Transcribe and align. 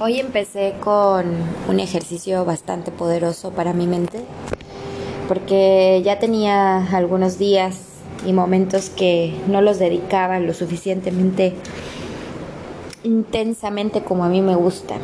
Hoy 0.00 0.20
empecé 0.20 0.74
con 0.78 1.26
un 1.68 1.80
ejercicio 1.80 2.44
bastante 2.44 2.92
poderoso 2.92 3.50
para 3.50 3.72
mi 3.72 3.88
mente, 3.88 4.20
porque 5.26 6.02
ya 6.04 6.20
tenía 6.20 6.86
algunos 6.96 7.36
días 7.36 7.80
y 8.24 8.32
momentos 8.32 8.90
que 8.90 9.34
no 9.48 9.60
los 9.60 9.80
dedicaba 9.80 10.38
lo 10.38 10.54
suficientemente 10.54 11.54
intensamente 13.02 14.02
como 14.02 14.22
a 14.22 14.28
mí 14.28 14.40
me 14.40 14.54
gusta. 14.54 14.94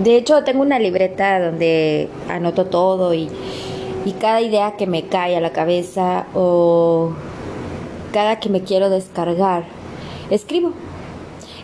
De 0.00 0.16
hecho, 0.16 0.42
tengo 0.42 0.62
una 0.62 0.80
libreta 0.80 1.38
donde 1.38 2.08
anoto 2.28 2.66
todo 2.66 3.14
y, 3.14 3.28
y 4.04 4.10
cada 4.14 4.40
idea 4.40 4.74
que 4.76 4.88
me 4.88 5.06
cae 5.06 5.36
a 5.36 5.40
la 5.40 5.52
cabeza 5.52 6.26
o 6.34 7.12
cada 8.12 8.40
que 8.40 8.48
me 8.48 8.64
quiero 8.64 8.90
descargar, 8.90 9.62
escribo 10.30 10.72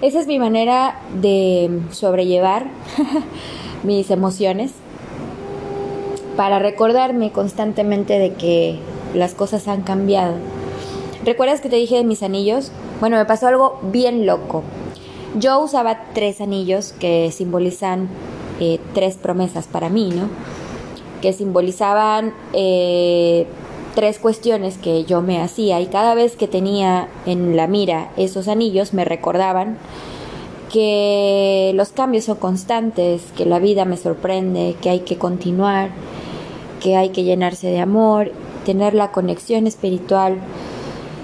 esa 0.02 0.20
es 0.20 0.26
mi 0.26 0.38
manera 0.38 1.00
de 1.20 1.80
sobrellevar 1.90 2.66
mis 3.82 4.10
emociones 4.10 4.72
para 6.36 6.58
recordarme 6.58 7.32
constantemente 7.32 8.18
de 8.18 8.32
que 8.32 8.78
las 9.14 9.34
cosas 9.34 9.68
han 9.68 9.82
cambiado. 9.82 10.36
¿Recuerdas 11.24 11.60
que 11.60 11.68
te 11.68 11.76
dije 11.76 11.96
de 11.96 12.04
mis 12.04 12.22
anillos? 12.22 12.72
Bueno, 13.00 13.18
me 13.18 13.26
pasó 13.26 13.48
algo 13.48 13.78
bien 13.82 14.24
loco. 14.24 14.62
Yo 15.38 15.60
usaba 15.60 16.06
tres 16.14 16.40
anillos 16.40 16.94
que 16.98 17.30
simbolizan 17.30 18.08
eh, 18.58 18.80
tres 18.94 19.16
promesas 19.16 19.66
para 19.66 19.90
mí, 19.90 20.10
¿no? 20.10 20.28
Que 21.20 21.34
simbolizaban 21.34 22.32
eh, 22.54 23.46
tres 23.94 24.18
cuestiones 24.18 24.78
que 24.78 25.04
yo 25.04 25.22
me 25.22 25.40
hacía 25.40 25.80
y 25.80 25.86
cada 25.86 26.14
vez 26.14 26.36
que 26.36 26.48
tenía 26.48 27.08
en 27.26 27.56
la 27.56 27.66
mira 27.66 28.10
esos 28.16 28.48
anillos 28.48 28.94
me 28.94 29.04
recordaban 29.04 29.78
que 30.72 31.72
los 31.74 31.90
cambios 31.90 32.24
son 32.24 32.36
constantes, 32.36 33.22
que 33.36 33.44
la 33.44 33.58
vida 33.58 33.84
me 33.84 33.96
sorprende, 33.96 34.76
que 34.80 34.90
hay 34.90 35.00
que 35.00 35.18
continuar, 35.18 35.90
que 36.80 36.96
hay 36.96 37.10
que 37.10 37.24
llenarse 37.24 37.66
de 37.66 37.80
amor, 37.80 38.32
tener 38.64 38.94
la 38.94 39.10
conexión 39.10 39.66
espiritual 39.66 40.38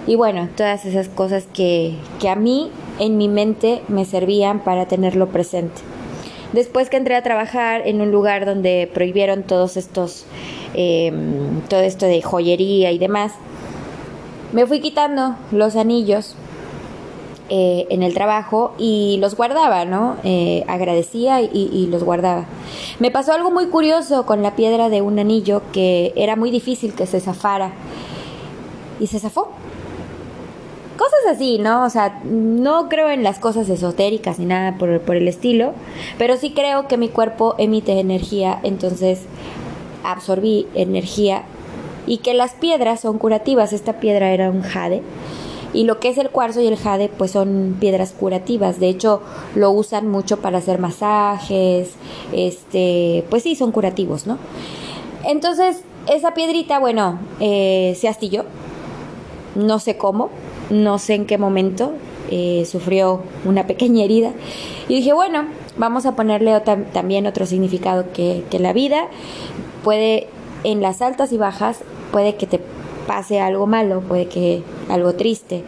y 0.07 0.17
bueno, 0.17 0.49
todas 0.57 0.85
esas 0.85 1.09
cosas 1.09 1.45
que, 1.53 1.95
que 2.21 2.29
a 2.29 2.37
mí 2.37 2.71
en 2.99 3.17
mi 3.17 3.29
mente 3.29 3.83
me 3.89 4.05
servían 4.05 4.61
para 4.61 4.87
tenerlo 4.87 5.29
presente. 5.29 5.96
Después 6.53 6.89
que 6.89 6.97
entré 6.97 7.17
a 7.17 7.23
trabajar 7.23 7.83
en 7.87 8.01
un 8.01 8.11
lugar 8.11 8.47
donde 8.47 8.91
prohibieron 8.93 9.43
todos 9.43 9.77
estos, 9.77 10.25
em, 10.75 11.61
todo 11.69 11.81
esto 11.81 12.07
de 12.07 12.23
joyería 12.23 12.93
y 12.93 12.99
demás, 12.99 13.33
me 14.53 14.67
fui 14.67 14.81
quitando 14.81 15.37
los 15.51 15.77
anillos 15.77 16.37
eh, 17.49 17.87
en 17.91 18.03
el 18.03 18.13
trabajo 18.13 18.75
y 18.77 19.19
los 19.21 19.37
guardaba, 19.37 19.85
¿no? 19.85 20.17
Eh, 20.25 20.65
agradecía 20.67 21.43
y, 21.43 21.51
y, 21.53 21.87
los 21.87 22.03
guardaba. 22.03 22.47
Me 22.99 23.13
pasó 23.13 23.33
algo 23.33 23.53
muy 23.53 23.67
curioso 23.67 24.27
con 24.27 24.43
la 24.43 24.57
piedra 24.57 24.89
de 24.89 25.01
un 25.01 25.19
anillo 25.21 25.63
que 25.73 26.13
era 26.17 26.35
muy 26.35 26.51
difícil 26.51 26.93
que 26.95 27.07
se 27.07 27.21
zafara 27.21 27.73
y 28.99 29.07
se 29.07 29.21
zafó 29.21 29.53
cosas 30.97 31.21
así, 31.31 31.59
¿no? 31.59 31.85
O 31.85 31.91
sea, 31.91 32.21
no 32.25 32.89
creo 32.89 33.11
en 33.11 33.23
las 33.23 33.39
cosas 33.39 33.69
esotéricas 33.69 34.39
ni 34.39 34.47
nada 34.47 34.79
por, 34.79 35.01
por 35.01 35.17
el 35.17 35.29
estilo, 35.29 35.73
pero 36.19 36.37
sí 36.37 36.53
creo 36.53 36.89
que 36.89 36.97
mi 36.97 37.09
cuerpo 37.09 37.55
emite 37.59 37.99
energía, 38.01 38.59
entonces 38.63 39.23
absorbí 40.05 40.67
energía 40.75 41.43
y 42.07 42.19
que 42.19 42.35
las 42.35 42.53
piedras 42.53 43.01
son 43.01 43.19
curativas. 43.19 43.73
Esta 43.73 43.95
piedra 44.01 44.31
era 44.31 44.51
un 44.51 44.63
jade. 44.63 45.03
Y 45.73 45.85
lo 45.85 46.01
que 46.01 46.09
es 46.09 46.17
el 46.17 46.31
cuarzo 46.31 46.61
y 46.61 46.67
el 46.67 46.77
jade, 46.77 47.09
pues 47.09 47.33
son 47.33 47.77
piedras 47.79 48.13
curativas. 48.13 48.81
De 48.81 48.89
hecho, 48.89 49.21
lo 49.55 49.73
usan 49.73 50.09
mucho 50.09 50.39
para 50.39 50.59
hacer 50.59 50.79
masajes. 50.79 51.91
Este, 52.33 53.25
pues 53.29 53.43
sí, 53.43 53.57
son 53.57 53.73
curativos, 53.73 54.27
¿no? 54.27 54.39
Entonces, 55.25 55.83
esa 56.09 56.35
piedrita, 56.35 56.79
bueno, 56.79 57.19
eh, 57.41 57.97
se 58.01 58.09
astilló. 58.09 58.45
No 59.57 59.79
sé 59.79 59.97
cómo, 59.97 60.31
no 60.71 60.99
sé 60.99 61.15
en 61.15 61.27
qué 61.27 61.39
momento, 61.39 61.93
eh, 62.31 62.67
sufrió 62.71 63.23
una 63.45 63.67
pequeña 63.67 64.05
herida. 64.05 64.33
Y 64.89 64.97
dije, 64.97 65.13
bueno, 65.13 65.47
vamos 65.77 66.07
a 66.07 66.17
ponerle 66.17 66.59
también 66.93 67.27
otro 67.27 67.47
significado 67.47 68.13
que, 68.13 68.45
que 68.51 68.59
la 68.59 68.73
vida 68.73 69.09
puede, 69.85 70.27
en 70.65 70.83
las 70.83 71.03
altas 71.03 71.33
y 71.33 71.39
bajas, 71.39 71.81
puede 72.13 72.37
que 72.37 72.47
te 72.47 72.61
pase 73.07 73.41
algo 73.41 73.67
malo, 73.67 74.01
puede 74.01 74.27
que 74.27 74.63
algo 74.89 75.15
triste. 75.15 75.65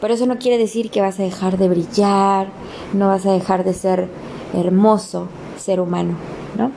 Pero 0.00 0.14
eso 0.14 0.26
no 0.26 0.38
quiere 0.38 0.58
decir 0.58 0.90
que 0.90 1.00
vas 1.00 1.18
a 1.20 1.22
dejar 1.22 1.56
de 1.58 1.68
brillar, 1.68 2.48
no 2.92 3.08
vas 3.08 3.24
a 3.26 3.32
dejar 3.32 3.64
de 3.64 3.72
ser 3.72 4.08
hermoso 4.54 5.28
ser 5.58 5.80
humano, 5.80 6.16
¿no? 6.56 6.70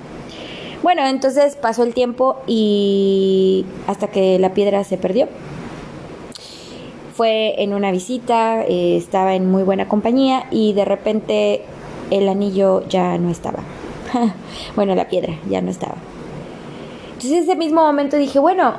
Bueno, 0.82 1.06
entonces 1.06 1.58
pasó 1.58 1.84
el 1.84 1.94
tiempo 1.94 2.38
y 2.48 3.66
hasta 3.88 4.08
que 4.08 4.40
la 4.40 4.54
piedra 4.54 4.84
se 4.86 4.98
perdió 4.98 5.28
fue 7.19 7.62
en 7.62 7.74
una 7.74 7.91
visita, 7.91 8.63
eh, 8.63 8.96
estaba 8.96 9.35
en 9.35 9.52
muy 9.52 9.63
buena 9.63 9.90
compañía 9.90 10.46
y 10.52 10.72
de 10.72 10.85
repente 10.85 11.63
el 12.12 12.30
anillo 12.30 12.88
ya 12.88 13.18
no 13.18 13.30
estaba. 13.30 13.59
bueno, 14.78 14.96
la 14.96 15.09
piedra 15.09 15.34
ya 15.50 15.59
no 15.59 15.69
estaba. 15.69 15.96
Entonces 17.08 17.44
ese 17.44 17.58
mismo 17.58 17.81
momento 17.81 18.16
dije, 18.16 18.40
bueno, 18.40 18.75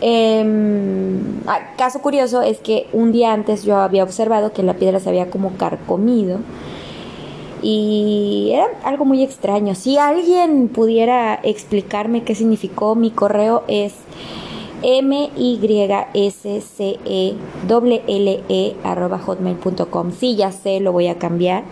eh, 0.00 1.20
caso 1.76 2.00
curioso 2.00 2.40
es 2.40 2.56
que 2.60 2.86
un 2.94 3.12
día 3.12 3.34
antes 3.34 3.64
yo 3.64 3.76
había 3.76 4.02
observado 4.02 4.54
que 4.54 4.62
la 4.62 4.72
piedra 4.72 4.98
se 4.98 5.10
había 5.10 5.28
como 5.28 5.58
carcomido 5.58 6.38
y 7.60 8.52
era 8.54 8.68
algo 8.82 9.04
muy 9.04 9.22
extraño. 9.22 9.74
Si 9.74 9.98
alguien 9.98 10.68
pudiera 10.68 11.38
explicarme 11.42 12.22
qué 12.24 12.34
significó, 12.34 12.94
mi 12.94 13.10
correo 13.10 13.62
es 13.68 13.92
m 14.82 15.30
y 15.36 15.58
s 16.14 16.60
c 16.60 16.98
l 17.04 18.74
arroba 18.84 19.18
hotmail.com. 19.18 20.12
Sí, 20.12 20.36
ya 20.36 20.52
sé, 20.52 20.80
lo 20.80 20.92
voy 20.92 21.08
a 21.08 21.18
cambiar. 21.18 21.64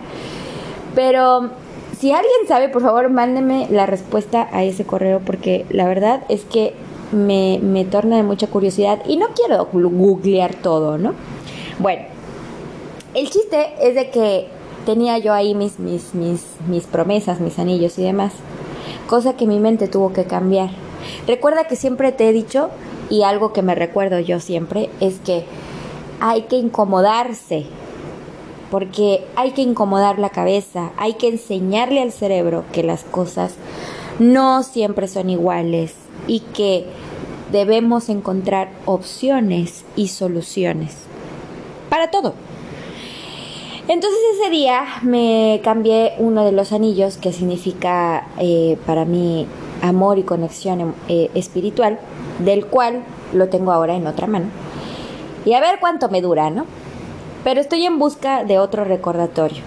Pero 0.94 1.50
si 1.98 2.12
alguien 2.12 2.46
sabe, 2.48 2.68
por 2.68 2.82
favor, 2.82 3.10
mándeme 3.10 3.66
la 3.70 3.86
respuesta 3.86 4.48
a 4.52 4.64
ese 4.64 4.84
correo 4.84 5.20
porque 5.24 5.64
la 5.70 5.86
verdad 5.86 6.22
es 6.28 6.44
que 6.44 6.74
me, 7.12 7.58
me 7.62 7.84
torna 7.84 8.16
de 8.16 8.22
mucha 8.22 8.46
curiosidad 8.46 9.00
y 9.06 9.16
no 9.16 9.28
quiero 9.28 9.68
googlear 9.72 10.54
todo, 10.54 10.98
¿no? 10.98 11.14
Bueno, 11.78 12.02
el 13.14 13.30
chiste 13.30 13.74
es 13.80 13.94
de 13.94 14.10
que 14.10 14.48
tenía 14.84 15.18
yo 15.18 15.32
ahí 15.32 15.54
mis, 15.54 15.78
mis, 15.78 16.14
mis, 16.14 16.44
mis 16.68 16.84
promesas, 16.84 17.40
mis 17.40 17.58
anillos 17.58 17.98
y 17.98 18.02
demás, 18.02 18.32
cosa 19.08 19.36
que 19.36 19.46
mi 19.46 19.58
mente 19.58 19.88
tuvo 19.88 20.12
que 20.12 20.24
cambiar. 20.24 20.70
Recuerda 21.26 21.64
que 21.64 21.76
siempre 21.76 22.12
te 22.12 22.28
he 22.28 22.32
dicho 22.32 22.70
y 23.10 23.22
algo 23.22 23.52
que 23.52 23.62
me 23.62 23.74
recuerdo 23.74 24.18
yo 24.20 24.40
siempre 24.40 24.90
es 25.00 25.18
que 25.18 25.44
hay 26.20 26.42
que 26.42 26.56
incomodarse, 26.56 27.66
porque 28.70 29.24
hay 29.36 29.52
que 29.52 29.62
incomodar 29.62 30.18
la 30.18 30.30
cabeza, 30.30 30.92
hay 30.96 31.14
que 31.14 31.28
enseñarle 31.28 32.00
al 32.02 32.12
cerebro 32.12 32.64
que 32.72 32.82
las 32.82 33.04
cosas 33.04 33.54
no 34.18 34.62
siempre 34.62 35.08
son 35.08 35.30
iguales 35.30 35.94
y 36.26 36.40
que 36.40 36.86
debemos 37.52 38.08
encontrar 38.08 38.70
opciones 38.86 39.84
y 39.96 40.08
soluciones 40.08 40.96
para 41.88 42.10
todo. 42.10 42.34
Entonces 43.86 44.18
ese 44.40 44.50
día 44.50 44.84
me 45.02 45.60
cambié 45.62 46.14
uno 46.18 46.44
de 46.44 46.52
los 46.52 46.72
anillos 46.72 47.18
que 47.18 47.32
significa 47.32 48.28
eh, 48.38 48.78
para 48.86 49.04
mí 49.04 49.46
amor 49.84 50.18
y 50.18 50.22
conexión 50.22 50.94
eh, 51.08 51.30
espiritual 51.34 51.98
del 52.38 52.66
cual 52.66 53.04
lo 53.32 53.48
tengo 53.48 53.70
ahora 53.70 53.94
en 53.94 54.06
otra 54.06 54.26
mano. 54.26 54.46
Y 55.44 55.52
a 55.52 55.60
ver 55.60 55.78
cuánto 55.78 56.08
me 56.08 56.22
dura, 56.22 56.50
¿no? 56.50 56.64
Pero 57.44 57.60
estoy 57.60 57.84
en 57.84 57.98
busca 57.98 58.44
de 58.44 58.58
otro 58.58 58.84
recordatorio. 58.84 59.62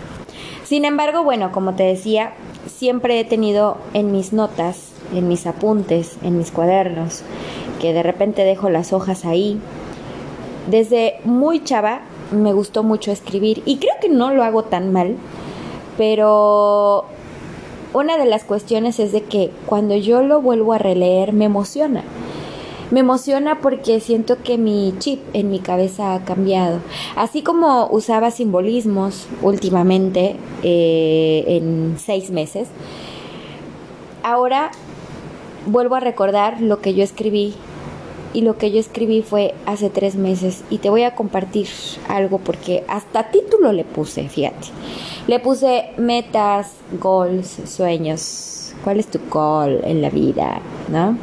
Sin 0.63 0.85
embargo, 0.85 1.23
bueno, 1.23 1.51
como 1.51 1.75
te 1.75 1.83
decía, 1.83 2.33
siempre 2.65 3.19
he 3.19 3.25
tenido 3.25 3.77
en 3.93 4.11
mis 4.11 4.33
notas, 4.33 4.91
en 5.13 5.27
mis 5.27 5.45
apuntes, 5.45 6.17
en 6.23 6.37
mis 6.37 6.51
cuadernos, 6.51 7.21
que 7.79 7.93
de 7.93 8.01
repente 8.01 8.43
dejo 8.43 8.69
las 8.69 8.93
hojas 8.93 9.23
ahí. 9.23 9.61
Desde 10.67 11.19
muy 11.23 11.63
chava 11.63 12.01
me 12.31 12.53
gustó 12.53 12.83
mucho 12.83 13.11
escribir 13.11 13.61
y 13.65 13.77
creo 13.77 13.93
que 14.01 14.09
no 14.09 14.31
lo 14.31 14.43
hago 14.43 14.63
tan 14.63 14.91
mal, 14.91 15.15
pero 15.95 17.05
una 17.97 18.17
de 18.17 18.25
las 18.25 18.43
cuestiones 18.43 18.99
es 18.99 19.11
de 19.11 19.23
que 19.23 19.51
cuando 19.65 19.95
yo 19.95 20.21
lo 20.21 20.41
vuelvo 20.41 20.73
a 20.73 20.77
releer 20.77 21.33
me 21.33 21.45
emociona. 21.45 22.03
Me 22.91 23.01
emociona 23.01 23.59
porque 23.59 23.99
siento 23.99 24.41
que 24.43 24.57
mi 24.57 24.93
chip 24.99 25.19
en 25.33 25.49
mi 25.49 25.59
cabeza 25.59 26.13
ha 26.13 26.23
cambiado. 26.23 26.79
Así 27.15 27.41
como 27.41 27.87
usaba 27.91 28.31
simbolismos 28.31 29.27
últimamente 29.41 30.37
eh, 30.63 31.43
en 31.47 31.97
seis 31.99 32.31
meses, 32.31 32.69
ahora 34.23 34.71
vuelvo 35.65 35.95
a 35.95 35.99
recordar 35.99 36.61
lo 36.61 36.79
que 36.79 36.93
yo 36.93 37.03
escribí 37.03 37.55
y 38.33 38.41
lo 38.41 38.57
que 38.57 38.71
yo 38.71 38.79
escribí 38.79 39.21
fue 39.21 39.53
hace 39.65 39.89
tres 39.89 40.15
meses 40.15 40.63
y 40.69 40.77
te 40.77 40.89
voy 40.89 41.03
a 41.03 41.15
compartir 41.15 41.67
algo 42.07 42.37
porque 42.37 42.83
hasta 42.87 43.31
título 43.31 43.73
le 43.73 43.83
puse, 43.83 44.29
fíjate. 44.29 44.67
Le 45.27 45.41
puse 45.41 45.89
metas, 45.97 46.71
goals, 47.01 47.59
sueños. 47.65 48.73
¿Cuál 48.85 49.01
es 49.01 49.07
tu 49.07 49.19
goal 49.29 49.81
en 49.83 50.01
la 50.01 50.09
vida? 50.09 50.61
¿No? 50.89 51.17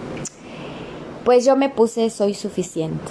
Pues 1.24 1.46
yo 1.46 1.56
me 1.56 1.70
puse 1.70 2.10
soy 2.10 2.34
suficiente. 2.34 3.10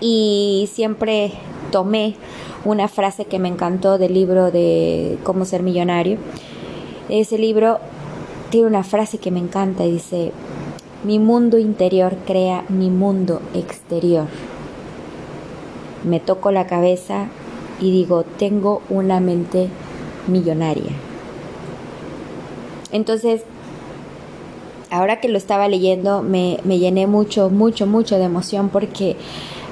Y 0.00 0.68
siempre 0.72 1.32
tomé 1.70 2.16
una 2.64 2.88
frase 2.88 3.26
que 3.26 3.38
me 3.38 3.46
encantó 3.46 3.98
del 3.98 4.14
libro 4.14 4.50
de 4.50 5.16
Cómo 5.22 5.44
ser 5.44 5.62
millonario. 5.62 6.18
Ese 7.08 7.38
libro 7.38 7.78
tiene 8.50 8.66
una 8.66 8.82
frase 8.82 9.18
que 9.18 9.30
me 9.30 9.38
encanta 9.38 9.84
y 9.84 9.92
dice, 9.92 10.32
mi 11.04 11.20
mundo 11.20 11.56
interior 11.56 12.16
crea 12.26 12.64
mi 12.68 12.90
mundo 12.90 13.40
exterior. 13.54 14.26
Me 16.02 16.18
toco 16.18 16.50
la 16.50 16.66
cabeza 16.66 17.28
y 17.80 17.90
digo, 17.90 18.24
tengo 18.24 18.82
una 18.88 19.20
mente 19.20 19.68
millonaria. 20.26 20.92
Entonces, 22.92 23.42
ahora 24.90 25.20
que 25.20 25.28
lo 25.28 25.38
estaba 25.38 25.68
leyendo, 25.68 26.22
me, 26.22 26.58
me 26.64 26.78
llené 26.78 27.06
mucho, 27.06 27.48
mucho, 27.50 27.86
mucho 27.86 28.16
de 28.16 28.24
emoción 28.24 28.68
porque 28.68 29.16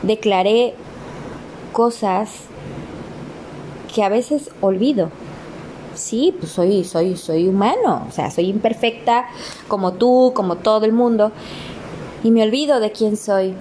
declaré 0.02 0.74
cosas 1.72 2.30
que 3.94 4.02
a 4.02 4.08
veces 4.08 4.50
olvido. 4.60 5.10
Sí, 5.94 6.34
pues 6.38 6.52
soy, 6.52 6.84
soy, 6.84 7.16
soy 7.16 7.48
humano, 7.48 8.06
o 8.08 8.12
sea, 8.12 8.30
soy 8.30 8.48
imperfecta 8.48 9.26
como 9.66 9.94
tú, 9.94 10.32
como 10.34 10.56
todo 10.56 10.84
el 10.84 10.92
mundo, 10.92 11.32
y 12.22 12.30
me 12.30 12.42
olvido 12.44 12.78
de 12.78 12.92
quién 12.92 13.16
soy. 13.16 13.54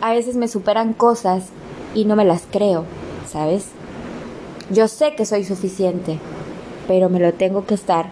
A 0.00 0.12
veces 0.12 0.36
me 0.36 0.46
superan 0.46 0.92
cosas 0.92 1.46
y 1.94 2.04
no 2.04 2.14
me 2.14 2.24
las 2.24 2.44
creo, 2.48 2.84
¿sabes? 3.34 3.66
Yo 4.70 4.86
sé 4.86 5.16
que 5.16 5.26
soy 5.26 5.42
suficiente, 5.42 6.20
pero 6.86 7.10
me 7.10 7.18
lo 7.18 7.34
tengo 7.34 7.66
que 7.66 7.74
estar 7.74 8.06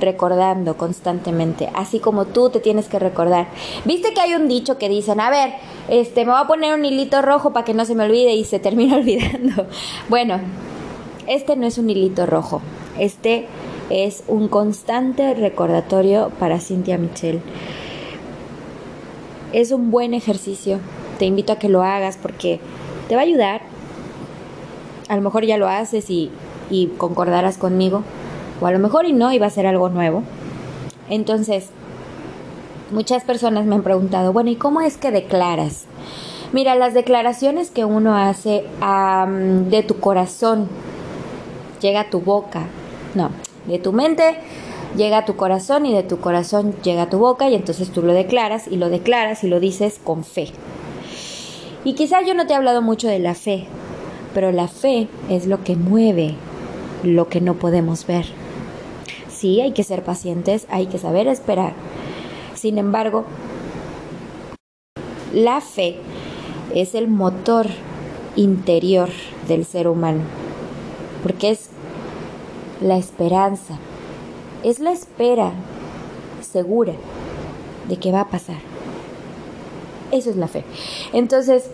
recordando 0.00 0.76
constantemente, 0.76 1.68
así 1.74 1.98
como 1.98 2.24
tú 2.24 2.50
te 2.50 2.60
tienes 2.60 2.86
que 2.86 3.00
recordar. 3.00 3.48
¿Viste 3.84 4.14
que 4.14 4.20
hay 4.20 4.34
un 4.34 4.46
dicho 4.46 4.78
que 4.78 4.88
dicen, 4.88 5.18
a 5.18 5.28
ver, 5.28 5.50
este, 5.88 6.24
me 6.24 6.30
voy 6.30 6.40
a 6.40 6.46
poner 6.46 6.72
un 6.72 6.84
hilito 6.84 7.20
rojo 7.20 7.52
para 7.52 7.64
que 7.64 7.74
no 7.74 7.84
se 7.84 7.96
me 7.96 8.04
olvide 8.04 8.32
y 8.32 8.44
se 8.44 8.60
termina 8.60 8.96
olvidando? 8.98 9.66
Bueno, 10.08 10.38
este 11.26 11.56
no 11.56 11.66
es 11.66 11.76
un 11.76 11.90
hilito 11.90 12.24
rojo, 12.24 12.62
este 12.96 13.46
es 13.90 14.22
un 14.28 14.46
constante 14.46 15.34
recordatorio 15.34 16.30
para 16.38 16.60
Cynthia 16.60 16.96
Michelle. 16.96 17.42
Es 19.52 19.72
un 19.72 19.90
buen 19.90 20.14
ejercicio, 20.14 20.78
te 21.18 21.24
invito 21.24 21.52
a 21.52 21.58
que 21.58 21.68
lo 21.68 21.82
hagas 21.82 22.16
porque 22.16 22.60
te 23.08 23.16
va 23.16 23.22
a 23.22 23.24
ayudar. 23.24 23.69
A 25.10 25.16
lo 25.16 25.22
mejor 25.22 25.44
ya 25.44 25.58
lo 25.58 25.68
haces 25.68 26.08
y, 26.08 26.30
concordarás 26.98 27.58
conmigo 27.58 28.04
o 28.60 28.66
a 28.66 28.70
lo 28.70 28.78
mejor 28.78 29.06
y 29.06 29.12
no, 29.12 29.32
iba 29.32 29.46
a 29.46 29.50
ser 29.50 29.66
algo 29.66 29.88
nuevo. 29.88 30.22
Entonces, 31.08 31.70
muchas 32.92 33.24
personas 33.24 33.66
me 33.66 33.74
han 33.74 33.82
preguntado, 33.82 34.32
bueno, 34.32 34.50
¿y 34.50 34.56
cómo 34.56 34.80
es 34.80 34.96
que 34.96 35.10
declaras? 35.10 35.86
Mira, 36.52 36.76
las 36.76 36.94
declaraciones 36.94 37.70
que 37.70 37.84
uno 37.84 38.16
hace 38.16 38.64
de 39.68 39.82
tu 39.82 39.98
corazón 39.98 40.68
llega 41.80 42.02
a 42.02 42.10
tu 42.10 42.20
boca, 42.20 42.68
no, 43.14 43.30
de 43.66 43.80
tu 43.80 43.92
mente 43.92 44.36
llega 44.96 45.18
a 45.18 45.24
tu 45.24 45.36
corazón 45.36 45.86
y 45.86 45.94
de 45.94 46.02
tu 46.02 46.20
corazón 46.20 46.74
llega 46.82 47.02
a 47.02 47.10
tu 47.10 47.18
boca 47.18 47.48
y 47.48 47.54
entonces 47.54 47.90
tú 47.90 48.02
lo 48.02 48.12
declaras 48.12 48.66
y 48.68 48.76
lo 48.76 48.88
declaras 48.88 49.44
y 49.44 49.48
lo 49.48 49.60
dices 49.60 50.00
con 50.02 50.24
fe. 50.24 50.48
Y 51.84 51.94
quizás 51.94 52.26
yo 52.26 52.34
no 52.34 52.46
te 52.46 52.52
he 52.52 52.56
hablado 52.56 52.82
mucho 52.82 53.08
de 53.08 53.18
la 53.18 53.34
fe, 53.34 53.66
pero 54.34 54.52
la 54.52 54.68
fe 54.68 55.08
es 55.28 55.46
lo 55.46 55.62
que 55.64 55.76
mueve 55.76 56.34
lo 57.02 57.28
que 57.28 57.40
no 57.40 57.54
podemos 57.54 58.06
ver 58.06 58.26
sí, 59.40 59.62
hay 59.62 59.72
que 59.72 59.84
ser 59.84 60.04
pacientes, 60.04 60.66
hay 60.68 60.86
que 60.86 60.98
saber 60.98 61.26
esperar. 61.26 61.72
Sin 62.54 62.76
embargo, 62.76 63.24
la 65.32 65.62
fe 65.62 65.96
es 66.74 66.94
el 66.94 67.08
motor 67.08 67.66
interior 68.36 69.08
del 69.48 69.64
ser 69.64 69.88
humano, 69.88 70.20
porque 71.22 71.50
es 71.50 71.70
la 72.82 72.98
esperanza, 72.98 73.78
es 74.62 74.78
la 74.78 74.92
espera 74.92 75.52
segura 76.42 76.92
de 77.88 77.96
que 77.96 78.12
va 78.12 78.20
a 78.20 78.28
pasar. 78.28 78.58
Eso 80.12 80.28
es 80.28 80.36
la 80.36 80.48
fe. 80.48 80.64
Entonces, 81.14 81.70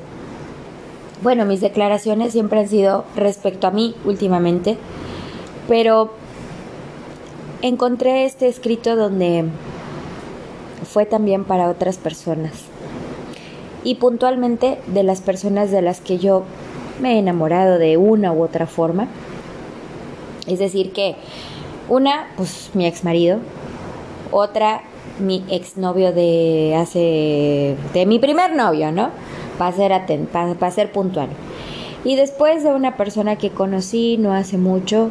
bueno, 1.23 1.45
mis 1.47 1.61
declaraciones 1.61 2.33
siempre 2.33 2.61
han 2.61 2.69
sido 2.69 3.05
respecto 3.17 3.67
a 3.67 3.71
mí 3.71 3.95
últimamente, 4.05 4.77
pero 5.69 6.13
encontré 7.63 8.25
este 8.25 8.49
escrito 8.49 8.97
donde 8.97 9.45
fue 10.85 11.07
también 11.07 11.45
para 11.45 11.69
otras 11.69 11.97
personas. 11.97 12.53
Y 13.83 13.97
puntualmente 13.97 14.79
de 14.89 15.03
las 15.03 15.21
personas 15.21 15.71
de 15.71 15.81
las 15.81 16.01
que 16.01 16.19
yo 16.19 16.45
me 17.01 17.15
he 17.15 17.19
enamorado 17.19 17.79
de 17.79 17.97
una 17.97 18.33
u 18.33 18.43
otra 18.43 18.67
forma. 18.67 19.09
Es 20.47 20.59
decir, 20.59 20.93
que 20.93 21.17
una, 21.89 22.29
pues 22.37 22.71
mi 22.75 22.87
ex 22.87 23.05
marido, 23.05 23.39
otra, 24.33 24.83
mi 25.19 25.45
exnovio 25.49 26.13
de 26.13 26.75
hace, 26.77 27.77
de 27.95 28.07
mi 28.07 28.19
primer 28.19 28.55
novio, 28.55 28.93
¿no? 28.93 29.11
Para 29.59 29.73
ser, 29.73 30.27
para 30.29 30.71
ser 30.71 30.93
puntual. 30.93 31.29
Y 32.05 32.15
después 32.15 32.63
de 32.63 32.73
una 32.73 32.97
persona 32.97 33.37
que 33.37 33.51
conocí 33.51 34.17
no 34.17 34.33
hace 34.33 34.59
mucho, 34.59 35.11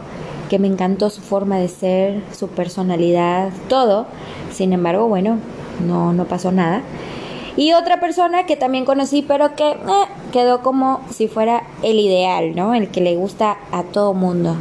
que 0.50 0.60
me 0.60 0.68
encantó 0.68 1.10
su 1.10 1.22
forma 1.22 1.58
de 1.58 1.68
ser, 1.68 2.22
su 2.32 2.48
personalidad, 2.48 3.50
todo. 3.68 4.06
Sin 4.52 4.74
embargo, 4.74 5.08
bueno, 5.08 5.38
no, 5.86 6.14
no 6.14 6.26
pasó 6.26 6.52
nada. 6.52 6.82
Y 7.58 7.74
otra 7.74 8.00
persona 8.00 8.46
que 8.46 8.58
también 8.58 8.86
conocí, 8.86 9.22
pero 9.22 9.56
que 9.56 9.72
eh, 9.72 10.06
quedó 10.32 10.62
como 10.62 11.02
si 11.10 11.28
fuera 11.28 11.64
el 11.84 12.00
ideal, 12.00 12.56
¿no? 12.56 12.74
El 12.74 12.90
que 12.90 13.02
le 13.02 13.16
gusta 13.16 13.58
a 13.72 13.84
todo 13.84 14.14
mundo. 14.14 14.56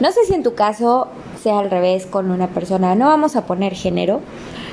No 0.00 0.10
sé 0.12 0.24
si 0.26 0.34
en 0.34 0.42
tu 0.42 0.54
caso 0.54 1.08
sea 1.42 1.58
al 1.58 1.70
revés 1.70 2.06
con 2.06 2.30
una 2.30 2.48
persona, 2.48 2.94
no 2.94 3.06
vamos 3.06 3.36
a 3.36 3.46
poner 3.46 3.74
género. 3.74 4.20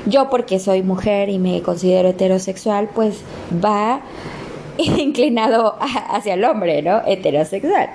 Yo 0.08 0.30
porque 0.30 0.58
soy 0.58 0.82
mujer 0.82 1.28
y 1.28 1.38
me 1.38 1.60
considero 1.62 2.08
heterosexual, 2.08 2.88
pues 2.94 3.20
va 3.64 4.00
inclinado 4.78 5.76
hacia 6.10 6.34
el 6.34 6.44
hombre, 6.44 6.82
¿no? 6.82 7.02
Heterosexual. 7.06 7.90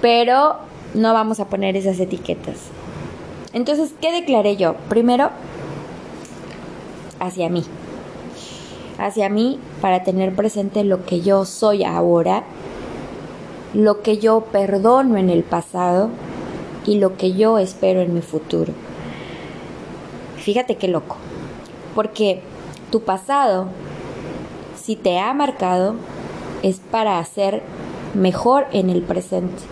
Pero 0.00 0.56
no 0.94 1.12
vamos 1.12 1.38
a 1.40 1.46
poner 1.48 1.76
esas 1.76 2.00
etiquetas. 2.00 2.56
Entonces, 3.52 3.94
¿qué 4.00 4.12
declaré 4.12 4.56
yo? 4.56 4.74
Primero, 4.88 5.30
hacia 7.20 7.48
mí. 7.48 7.64
Hacia 8.98 9.28
mí 9.28 9.60
para 9.80 10.02
tener 10.02 10.34
presente 10.34 10.82
lo 10.82 11.04
que 11.04 11.20
yo 11.20 11.44
soy 11.44 11.84
ahora, 11.84 12.44
lo 13.74 14.02
que 14.02 14.18
yo 14.18 14.40
perdono 14.50 15.16
en 15.16 15.30
el 15.30 15.44
pasado 15.44 16.10
y 16.84 16.98
lo 16.98 17.16
que 17.16 17.34
yo 17.34 17.58
espero 17.58 18.00
en 18.00 18.14
mi 18.14 18.22
futuro. 18.22 18.72
Fíjate 20.48 20.76
qué 20.76 20.88
loco. 20.88 21.18
Porque 21.94 22.40
tu 22.90 23.02
pasado, 23.02 23.66
si 24.82 24.96
te 24.96 25.18
ha 25.18 25.34
marcado, 25.34 25.94
es 26.62 26.80
para 26.90 27.18
hacer 27.18 27.62
mejor 28.14 28.66
en 28.72 28.88
el 28.88 29.02
presente 29.02 29.62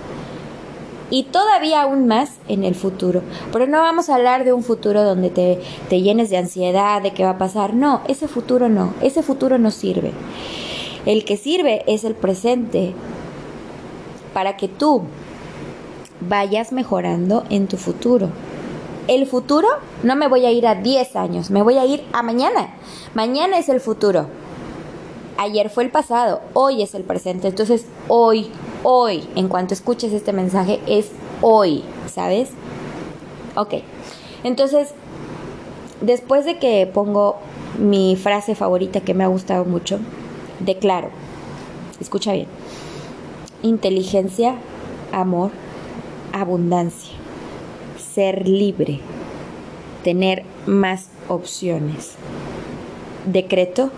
y 1.09 1.23
todavía 1.23 1.81
aún 1.81 2.07
más 2.07 2.33
en 2.47 2.63
el 2.63 2.75
futuro. 2.75 3.23
Pero 3.53 3.67
no 3.67 3.79
vamos 3.79 4.11
a 4.11 4.17
hablar 4.17 4.45
de 4.45 4.53
un 4.53 4.63
futuro 4.63 5.03
donde 5.03 5.31
te, 5.31 5.63
te 5.89 6.03
llenes 6.03 6.29
de 6.29 6.37
ansiedad 6.37 7.01
de 7.01 7.15
qué 7.15 7.25
va 7.25 7.31
a 7.31 7.39
pasar. 7.39 7.73
No, 7.73 8.03
ese 8.07 8.29
futuro 8.29 8.69
no, 8.69 8.93
ese 9.01 9.23
futuro 9.23 9.57
no 9.57 9.71
sirve. 9.71 10.13
El 11.07 11.25
que 11.25 11.39
sirve 11.39 11.85
es 11.87 12.05
el 12.05 12.15
presente 12.15 12.93
para 14.35 14.59
que 14.59 14.69
tú 14.69 15.05
vayas 16.21 16.71
mejorando 16.71 17.45
en 17.49 17.67
tu 17.67 17.79
futuro. 17.79 18.29
El 19.09 19.27
futuro 19.27 19.69
no 20.03 20.17
me 20.17 20.29
voy 20.29 20.47
a 20.47 20.51
ir 20.51 20.67
a 20.67 20.75
10 20.75 21.17
años, 21.17 21.51
me 21.51 21.63
voy 21.63 21.79
a 21.79 21.87
ir 21.87 22.05
a 22.13 22.23
mañana. 22.23 22.75
Mañana 23.15 23.59
es 23.59 23.69
el 23.69 23.81
futuro. 23.81 24.27
Ayer 25.39 25.71
fue 25.71 25.85
el 25.85 25.91
pasado, 25.91 26.41
hoy 26.55 26.83
es 26.83 26.95
el 26.95 27.05
presente. 27.05 27.47
Entonces, 27.47 27.87
hoy, 28.09 28.51
hoy, 28.83 29.29
en 29.37 29.49
cuanto 29.49 29.75
escuches 29.75 30.13
este 30.13 30.33
mensaje, 30.33 30.81
es 30.87 31.11
hoy, 31.41 31.85
¿sabes? 32.13 32.51
Ok, 33.55 33.75
entonces, 34.45 34.91
después 36.01 36.45
de 36.45 36.59
que 36.59 36.91
pongo 36.93 37.37
mi 37.79 38.17
frase 38.17 38.55
favorita 38.55 39.01
que 39.01 39.15
me 39.15 39.25
ha 39.25 39.29
gustado 39.29 39.65
mucho, 39.65 39.99
declaro, 40.61 41.11
escucha 42.01 42.33
bien, 42.33 42.49
inteligencia, 43.63 44.57
amor, 45.13 45.51
abundancia, 46.33 47.13
ser 48.17 48.49
libre, 48.49 49.01
tener 50.03 50.43
más 50.65 51.11
opciones. 51.29 52.15
Decreto, 53.27 53.91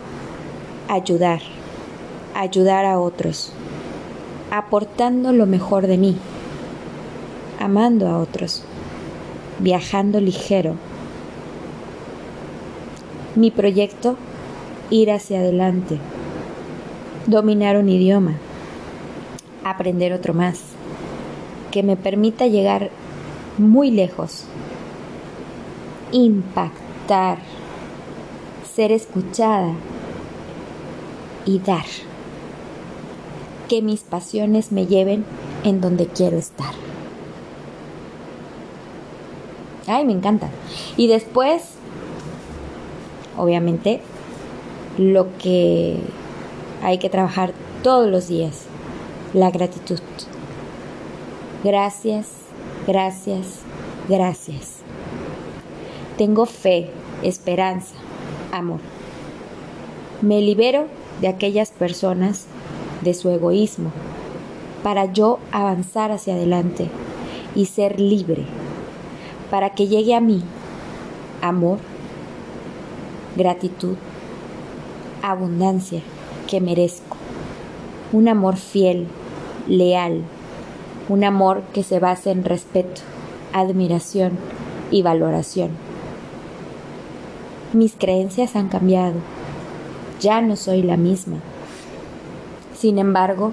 ayudar, 0.88 1.40
ayudar 2.34 2.84
a 2.84 2.98
otros 2.98 3.52
aportando 4.50 5.32
lo 5.32 5.46
mejor 5.46 5.86
de 5.86 5.98
mí, 5.98 6.16
amando 7.60 8.08
a 8.08 8.18
otros, 8.18 8.64
viajando 9.60 10.20
ligero. 10.20 10.74
Mi 13.36 13.52
proyecto, 13.52 14.16
ir 14.90 15.12
hacia 15.12 15.38
adelante, 15.38 16.00
dominar 17.26 17.76
un 17.76 17.88
idioma, 17.88 18.38
aprender 19.62 20.12
otro 20.12 20.34
más, 20.34 20.58
que 21.70 21.84
me 21.84 21.96
permita 21.96 22.48
llegar 22.48 22.90
muy 23.58 23.90
lejos, 23.90 24.44
impactar, 26.12 27.38
ser 28.74 28.92
escuchada 28.92 29.72
y 31.44 31.58
dar. 31.58 31.86
Que 33.68 33.82
mis 33.82 34.00
pasiones 34.00 34.72
me 34.72 34.86
lleven 34.86 35.24
en 35.64 35.80
donde 35.80 36.06
quiero 36.06 36.38
estar. 36.38 36.72
Ay, 39.86 40.04
me 40.04 40.12
encanta. 40.12 40.50
Y 40.96 41.06
después, 41.06 41.62
obviamente, 43.36 44.00
lo 44.98 45.36
que 45.38 46.00
hay 46.82 46.98
que 46.98 47.08
trabajar 47.08 47.52
todos 47.82 48.10
los 48.10 48.28
días, 48.28 48.64
la 49.32 49.50
gratitud. 49.50 50.00
Gracias, 51.64 52.37
gracias, 52.88 53.60
gracias. 54.08 54.78
Tengo 56.16 56.46
fe, 56.46 56.90
esperanza, 57.22 57.94
amor. 58.50 58.80
Me 60.22 60.40
libero 60.40 60.86
de 61.20 61.28
aquellas 61.28 61.70
personas 61.70 62.46
de 63.02 63.12
su 63.12 63.28
egoísmo 63.28 63.92
para 64.82 65.12
yo 65.12 65.38
avanzar 65.52 66.12
hacia 66.12 66.32
adelante 66.32 66.88
y 67.54 67.66
ser 67.66 68.00
libre, 68.00 68.46
para 69.50 69.70
que 69.74 69.86
llegue 69.86 70.14
a 70.14 70.20
mí 70.20 70.42
amor, 71.42 71.78
gratitud, 73.36 73.96
abundancia 75.22 76.00
que 76.48 76.62
merezco, 76.62 77.18
un 78.12 78.28
amor 78.28 78.56
fiel, 78.56 79.08
leal, 79.68 80.24
un 81.08 81.24
amor 81.24 81.62
que 81.72 81.82
se 81.82 82.00
base 82.00 82.30
en 82.30 82.44
respeto, 82.44 83.00
admiración 83.52 84.32
y 84.90 85.02
valoración. 85.02 85.70
Mis 87.72 87.94
creencias 87.94 88.56
han 88.56 88.68
cambiado, 88.68 89.16
ya 90.20 90.40
no 90.40 90.56
soy 90.56 90.82
la 90.82 90.96
misma. 90.96 91.36
Sin 92.76 92.98
embargo, 92.98 93.52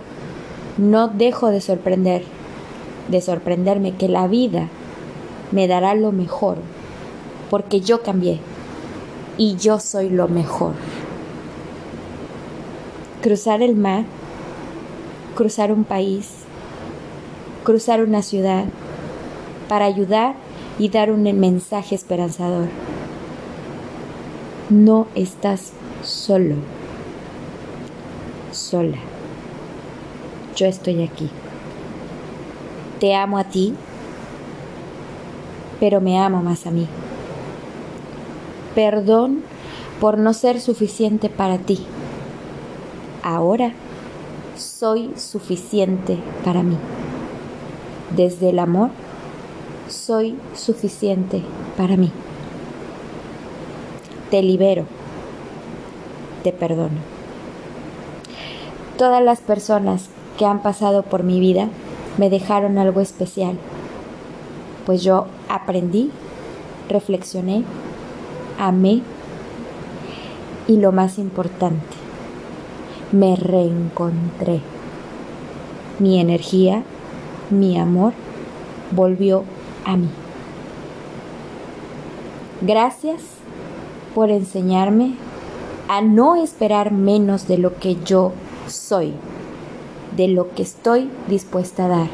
no 0.77 1.07
dejo 1.07 1.50
de 1.50 1.62
sorprender, 1.62 2.24
de 3.09 3.21
sorprenderme 3.21 3.95
que 3.95 4.09
la 4.09 4.27
vida 4.27 4.67
me 5.51 5.67
dará 5.67 5.95
lo 5.95 6.12
mejor, 6.12 6.57
porque 7.50 7.81
yo 7.81 8.01
cambié 8.01 8.39
y 9.38 9.55
yo 9.55 9.79
soy 9.79 10.09
lo 10.09 10.27
mejor. 10.27 10.74
Cruzar 13.21 13.62
el 13.62 13.75
mar, 13.75 14.05
cruzar 15.35 15.71
un 15.71 15.83
país, 15.83 16.44
cruzar 17.65 18.01
una 18.01 18.22
ciudad, 18.22 18.63
para 19.67 19.84
ayudar 19.84 20.36
y 20.79 20.88
dar 20.88 21.12
un 21.12 21.24
mensaje 21.24 21.95
esperanzador. 21.95 22.69
No 24.69 25.07
estás 25.15 25.74
solo, 26.01 26.55
sola 28.51 28.98
yo 30.55 30.65
estoy 30.65 31.03
aquí. 31.03 31.29
Te 33.00 33.13
amo 33.13 33.38
a 33.38 33.43
ti, 33.43 33.74
pero 35.79 36.01
me 36.01 36.17
amo 36.17 36.41
más 36.41 36.65
a 36.65 36.72
mí. 36.72 36.88
Perdón 38.74 39.43
por 40.00 40.17
no 40.17 40.34
ser 40.34 40.60
suficiente 40.60 41.29
para 41.29 41.57
ti. 41.57 41.86
Ahora 43.24 43.74
soy 44.57 45.12
suficiente 45.17 46.17
para 46.43 46.63
mí. 46.63 46.77
Desde 48.15 48.50
el 48.51 48.60
amor, 48.60 48.91
soy 49.89 50.38
suficiente 50.53 51.41
para 51.75 51.98
mí. 51.98 52.12
Te 54.31 54.41
libero. 54.41 54.86
Te 56.43 56.53
perdono. 56.53 56.98
Todas 58.98 59.22
las 59.22 59.41
personas 59.41 60.10
que 60.38 60.45
han 60.45 60.62
pasado 60.62 61.03
por 61.03 61.24
mi 61.24 61.39
vida 61.41 61.67
me 62.17 62.29
dejaron 62.29 62.77
algo 62.77 63.01
especial, 63.01 63.57
pues 64.86 65.03
yo 65.03 65.27
aprendí, 65.50 66.12
reflexioné, 66.88 67.63
amé 68.57 69.01
y 70.67 70.77
lo 70.77 70.93
más 70.93 71.17
importante, 71.17 71.95
me 73.12 73.36
reencontré. 73.36 74.62
Mi 76.00 76.19
energía, 76.19 76.84
mi 77.49 77.77
amor 77.77 78.13
volvió 78.91 79.43
a 79.85 79.97
mí. 79.97 80.09
Gracias 82.61 83.21
por 84.13 84.31
enseñarme 84.31 85.15
a 85.87 86.01
no 86.01 86.35
esperar 86.35 86.91
menos 86.91 87.47
de 87.47 87.57
lo 87.57 87.75
que 87.75 87.97
yo 88.03 88.31
soy 88.67 89.13
de 90.15 90.27
lo 90.27 90.53
que 90.53 90.63
estoy 90.63 91.09
dispuesta 91.27 91.85
a 91.85 91.89
dar. 91.89 92.07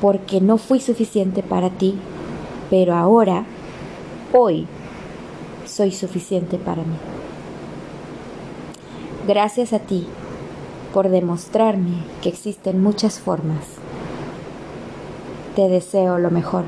Porque 0.00 0.40
no 0.40 0.58
fui 0.58 0.80
suficiente 0.80 1.42
para 1.42 1.70
ti, 1.70 1.94
pero 2.70 2.94
ahora, 2.94 3.44
hoy, 4.32 4.66
soy 5.66 5.92
suficiente 5.92 6.58
para 6.58 6.82
mí. 6.82 6.96
Gracias 9.26 9.72
a 9.72 9.78
ti 9.78 10.06
por 10.92 11.08
demostrarme 11.08 12.04
que 12.22 12.28
existen 12.28 12.82
muchas 12.82 13.18
formas. 13.18 13.64
Te 15.56 15.68
deseo 15.68 16.18
lo 16.18 16.30
mejor, 16.30 16.64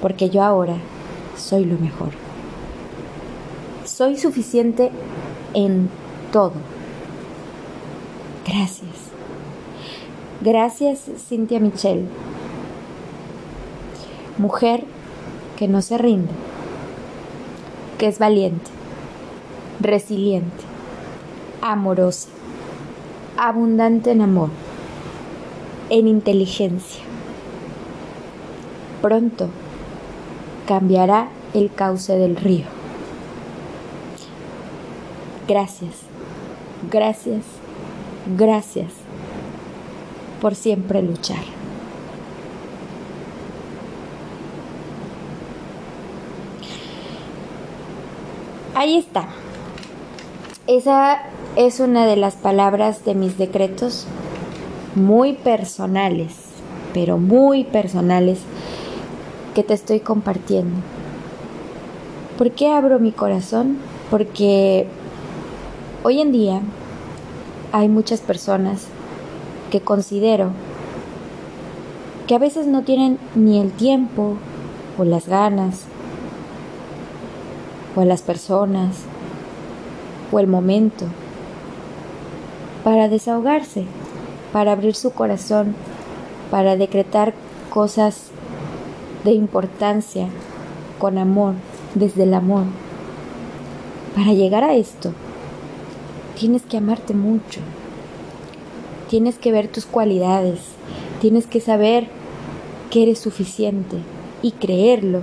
porque 0.00 0.30
yo 0.30 0.42
ahora 0.42 0.76
soy 1.36 1.64
lo 1.64 1.78
mejor. 1.78 2.10
Soy 3.84 4.16
suficiente 4.16 4.90
en 5.54 5.90
todo 6.32 6.52
Gracias. 8.46 8.90
Gracias, 10.40 11.06
Cintia 11.28 11.60
Michelle. 11.60 12.06
Mujer 14.36 14.84
que 15.56 15.68
no 15.68 15.80
se 15.80 15.96
rinde, 15.98 16.32
que 17.98 18.08
es 18.08 18.18
valiente, 18.18 18.68
resiliente, 19.78 20.61
amorosa, 21.62 22.28
abundante 23.38 24.10
en 24.10 24.20
amor, 24.20 24.50
en 25.88 26.08
inteligencia. 26.08 27.02
Pronto 29.00 29.48
cambiará 30.66 31.28
el 31.54 31.72
cauce 31.72 32.18
del 32.18 32.36
río. 32.36 32.66
Gracias, 35.48 36.00
gracias 36.90 37.44
Gracias 38.26 38.92
por 40.40 40.54
siempre 40.54 41.02
luchar. 41.02 41.42
Ahí 48.74 48.96
está. 48.96 49.26
Esa 50.68 51.22
es 51.56 51.80
una 51.80 52.06
de 52.06 52.16
las 52.16 52.34
palabras 52.34 53.04
de 53.04 53.14
mis 53.14 53.36
decretos 53.36 54.06
muy 54.94 55.34
personales, 55.34 56.34
pero 56.94 57.18
muy 57.18 57.64
personales 57.64 58.40
que 59.54 59.62
te 59.62 59.74
estoy 59.74 60.00
compartiendo. 60.00 60.76
¿Por 62.38 62.52
qué 62.52 62.72
abro 62.72 62.98
mi 62.98 63.12
corazón? 63.12 63.76
Porque 64.10 64.86
hoy 66.02 66.22
en 66.22 66.32
día 66.32 66.62
hay 67.70 67.88
muchas 67.88 68.20
personas 68.20 68.86
que 69.70 69.82
considero 69.82 70.52
que 72.26 72.34
a 72.34 72.38
veces 72.38 72.66
no 72.66 72.82
tienen 72.82 73.18
ni 73.34 73.60
el 73.60 73.72
tiempo 73.72 74.38
o 74.96 75.04
las 75.04 75.28
ganas 75.28 75.82
o 77.94 78.04
las 78.04 78.22
personas 78.22 78.96
o 80.30 80.38
el 80.38 80.46
momento 80.46 81.04
para 82.84 83.08
desahogarse, 83.08 83.84
para 84.52 84.72
abrir 84.72 84.94
su 84.94 85.12
corazón, 85.12 85.74
para 86.50 86.76
decretar 86.76 87.34
cosas 87.70 88.30
de 89.24 89.32
importancia 89.32 90.28
con 90.98 91.18
amor, 91.18 91.54
desde 91.94 92.24
el 92.24 92.34
amor. 92.34 92.64
Para 94.14 94.32
llegar 94.34 94.64
a 94.64 94.74
esto, 94.74 95.12
tienes 96.38 96.62
que 96.62 96.76
amarte 96.76 97.14
mucho. 97.14 97.60
Tienes 99.08 99.38
que 99.38 99.52
ver 99.52 99.68
tus 99.68 99.84
cualidades, 99.84 100.60
Tienes 101.22 101.46
que 101.46 101.60
saber 101.60 102.08
que 102.90 103.04
eres 103.04 103.20
suficiente 103.20 103.98
y 104.42 104.50
creerlo 104.50 105.22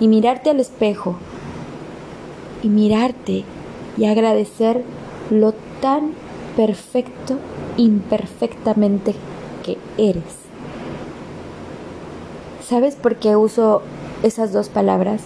y 0.00 0.08
mirarte 0.08 0.48
al 0.48 0.58
espejo 0.58 1.18
y 2.62 2.68
mirarte 2.70 3.44
y 3.98 4.06
agradecer 4.06 4.84
lo 5.28 5.52
tan 5.82 6.12
perfecto, 6.58 7.36
imperfectamente 7.76 9.14
que 9.64 9.78
eres. 9.96 10.24
¿Sabes 12.66 12.96
por 12.96 13.14
qué 13.14 13.36
uso 13.36 13.82
esas 14.24 14.52
dos 14.52 14.68
palabras? 14.68 15.22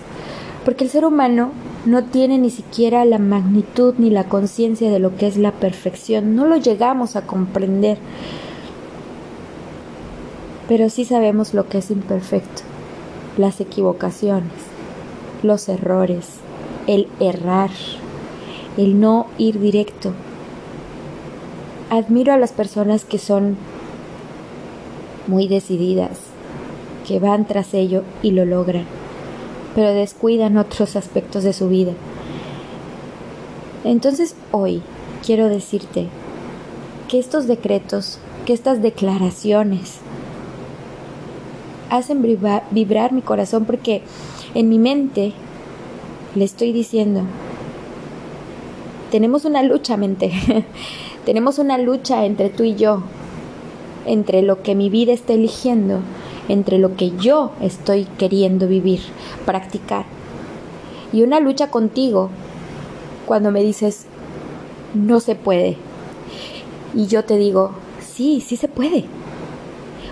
Porque 0.66 0.84
el 0.84 0.90
ser 0.90 1.06
humano 1.06 1.52
no 1.86 2.04
tiene 2.04 2.36
ni 2.36 2.50
siquiera 2.50 3.06
la 3.06 3.18
magnitud 3.18 3.94
ni 3.96 4.10
la 4.10 4.24
conciencia 4.24 4.90
de 4.90 4.98
lo 4.98 5.16
que 5.16 5.26
es 5.26 5.38
la 5.38 5.52
perfección. 5.52 6.36
No 6.36 6.44
lo 6.44 6.58
llegamos 6.58 7.16
a 7.16 7.26
comprender. 7.26 7.96
Pero 10.68 10.90
sí 10.90 11.06
sabemos 11.06 11.54
lo 11.54 11.66
que 11.66 11.78
es 11.78 11.90
imperfecto. 11.90 12.60
Las 13.38 13.58
equivocaciones, 13.62 14.52
los 15.42 15.70
errores, 15.70 16.28
el 16.86 17.08
errar, 17.20 17.70
el 18.76 19.00
no 19.00 19.28
ir 19.38 19.58
directo. 19.60 20.12
Admiro 21.92 22.32
a 22.32 22.38
las 22.38 22.52
personas 22.52 23.04
que 23.04 23.18
son 23.18 23.56
muy 25.26 25.46
decididas, 25.46 26.18
que 27.06 27.20
van 27.20 27.46
tras 27.46 27.74
ello 27.74 28.02
y 28.22 28.30
lo 28.30 28.44
logran 28.44 28.86
pero 29.74 29.92
descuidan 29.92 30.56
otros 30.56 30.96
aspectos 30.96 31.44
de 31.44 31.52
su 31.52 31.68
vida. 31.68 31.92
Entonces 33.84 34.36
hoy 34.50 34.82
quiero 35.24 35.48
decirte 35.48 36.08
que 37.08 37.18
estos 37.18 37.46
decretos, 37.46 38.18
que 38.46 38.52
estas 38.52 38.82
declaraciones 38.82 39.98
hacen 41.90 42.22
vibrar, 42.70 43.12
mi 43.12 43.22
corazón 43.22 43.64
porque 43.64 44.02
en 44.54 44.68
mi 44.68 44.78
mente 44.78 45.32
le 46.34 46.44
estoy 46.44 46.72
diciendo, 46.72 47.22
tenemos 49.10 49.44
una 49.44 49.62
lucha, 49.62 49.96
mente, 49.96 50.32
tenemos 51.24 51.58
una 51.58 51.78
lucha 51.78 52.24
entre 52.24 52.50
tú 52.50 52.64
y 52.64 52.74
yo, 52.74 53.02
entre 54.06 54.42
lo 54.42 54.62
que 54.62 54.74
mi 54.74 54.90
vida 54.90 55.12
está 55.12 55.32
eligiendo 55.32 56.00
entre 56.48 56.78
lo 56.78 56.96
que 56.96 57.12
yo 57.16 57.52
estoy 57.60 58.04
queriendo 58.18 58.66
vivir, 58.66 59.00
practicar. 59.46 60.04
Y 61.12 61.22
una 61.22 61.40
lucha 61.40 61.70
contigo 61.70 62.30
cuando 63.26 63.50
me 63.50 63.62
dices, 63.62 64.06
no 64.94 65.20
se 65.20 65.34
puede. 65.34 65.76
Y 66.94 67.06
yo 67.06 67.24
te 67.24 67.36
digo, 67.36 67.72
sí, 68.00 68.40
sí 68.40 68.56
se 68.56 68.68
puede. 68.68 69.04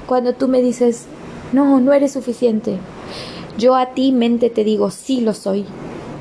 Cuando 0.06 0.34
tú 0.34 0.48
me 0.48 0.62
dices, 0.62 1.06
no, 1.52 1.80
no 1.80 1.92
eres 1.92 2.12
suficiente. 2.12 2.78
Yo 3.58 3.74
a 3.74 3.94
ti 3.94 4.12
mente 4.12 4.50
te 4.50 4.64
digo, 4.64 4.90
sí 4.90 5.20
lo 5.20 5.34
soy, 5.34 5.64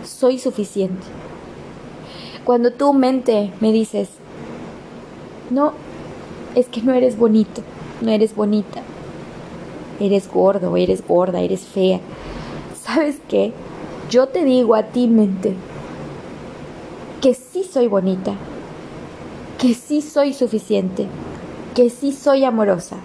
soy 0.04 0.40
suficiente. 0.40 1.06
Cuando 2.44 2.74
tú 2.74 2.94
mente 2.94 3.54
me 3.60 3.72
dices, 3.72 4.10
no, 5.50 5.74
es 6.56 6.68
que 6.68 6.82
no 6.82 6.94
eres 6.94 7.18
bonito, 7.18 7.62
no 8.02 8.12
eres 8.12 8.36
bonita, 8.36 8.82
eres 10.00 10.30
gordo, 10.32 10.78
eres 10.78 11.06
gorda, 11.06 11.42
eres 11.42 11.62
fea. 11.62 12.00
¿Sabes 12.82 13.18
qué? 13.28 13.54
Yo 14.10 14.28
te 14.28 14.44
digo 14.44 14.76
a 14.76 14.84
ti, 14.84 15.08
mente, 15.08 15.56
que 17.22 17.34
sí 17.34 17.64
soy 17.64 17.88
bonita, 17.88 18.34
que 19.60 19.74
sí 19.74 20.02
soy 20.02 20.34
suficiente, 20.34 21.08
que 21.76 21.90
sí 21.90 22.12
soy 22.12 22.44
amorosa. 22.44 22.98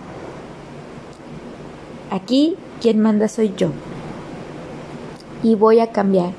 Aquí 2.11 2.57
quien 2.81 3.01
manda 3.01 3.29
soy 3.29 3.53
yo. 3.57 3.71
Y 5.42 5.57
voy 5.57 5.81
a 5.81 5.90
cambiar 5.90 6.33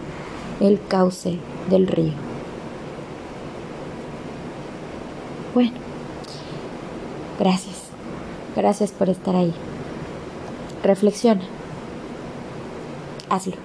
el 0.60 0.80
cauce 0.88 1.38
del 1.70 1.88
río. 1.88 2.14
Bueno, 5.54 5.85
gracias. 7.40 7.76
Gracias 8.56 8.92
por 8.92 9.10
estar 9.10 9.36
ahí. 9.36 9.54
Reflexiona. 10.84 11.44
Hazlo. 13.30 13.65